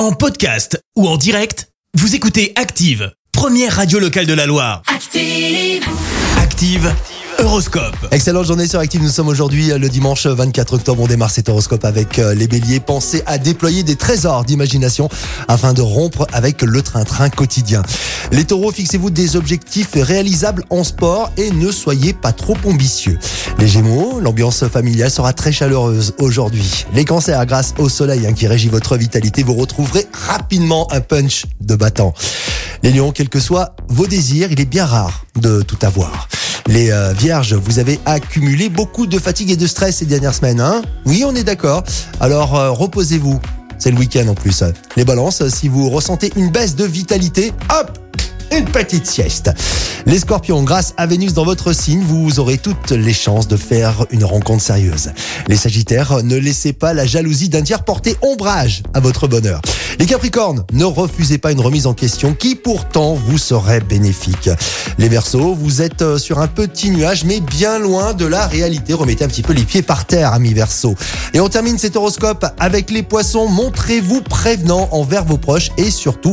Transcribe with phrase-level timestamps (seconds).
[0.00, 4.80] En podcast ou en direct, vous écoutez Active, première radio locale de la Loire.
[4.86, 5.84] Active.
[6.38, 6.90] Active,
[7.38, 7.96] Horoscope.
[8.10, 9.02] Excellente journée sur Active.
[9.02, 11.02] Nous sommes aujourd'hui euh, le dimanche 24 octobre.
[11.02, 12.80] On démarre cet horoscope avec euh, les béliers.
[12.80, 15.10] Pensez à déployer des trésors d'imagination
[15.48, 17.82] afin de rompre avec le train-train quotidien.
[18.32, 23.18] Les taureaux, fixez-vous des objectifs réalisables en sport et ne soyez pas trop ambitieux.
[23.58, 26.86] Les gémeaux, l'ambiance familiale sera très chaleureuse aujourd'hui.
[26.94, 31.46] Les cancers, grâce au soleil hein, qui régit votre vitalité, vous retrouverez rapidement un punch
[31.60, 32.14] de battant.
[32.84, 36.28] Les lions, quels que soient vos désirs, il est bien rare de tout avoir.
[36.68, 40.60] Les euh, vierges, vous avez accumulé beaucoup de fatigue et de stress ces dernières semaines,
[40.60, 40.82] hein?
[41.04, 41.82] Oui, on est d'accord.
[42.20, 43.40] Alors euh, reposez-vous.
[43.78, 44.62] C'est le week-end en plus.
[44.96, 47.98] Les balances, si vous ressentez une baisse de vitalité, hop
[48.56, 49.50] une petite sieste.
[50.06, 54.06] Les scorpions, grâce à Vénus dans votre signe, vous aurez toutes les chances de faire
[54.10, 55.10] une rencontre sérieuse.
[55.48, 59.60] Les sagittaires, ne laissez pas la jalousie d'un tiers porter ombrage à votre bonheur.
[59.98, 64.48] Les capricornes, ne refusez pas une remise en question qui pourtant vous serait bénéfique.
[64.98, 68.94] Les versos, vous êtes euh, sur un petit nuage mais bien loin de la réalité.
[68.94, 70.94] Remettez un petit peu les pieds par terre, amis verso.
[71.34, 73.48] Et on termine cet horoscope avec les poissons.
[73.48, 76.32] Montrez-vous prévenant envers vos proches et surtout